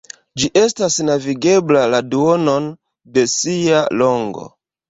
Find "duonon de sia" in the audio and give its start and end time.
2.15-3.87